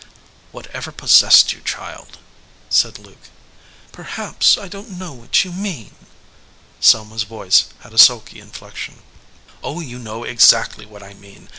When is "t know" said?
4.85-5.13